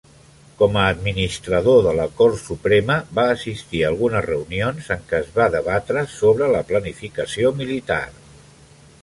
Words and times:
Com 0.59 0.77
a 0.83 0.85
administrador 0.93 1.83
de 1.87 1.91
la 1.99 2.07
Cort 2.21 2.39
Suprema, 2.45 2.95
va 3.19 3.25
assistir 3.35 3.83
a 3.83 3.91
algunes 3.93 4.27
reunions 4.29 4.89
en 4.97 5.05
què 5.13 5.21
es 5.27 5.31
va 5.37 5.49
debatre 5.59 6.05
sobre 6.17 6.51
la 6.57 6.65
planificació 6.73 7.55
militar. 7.63 8.03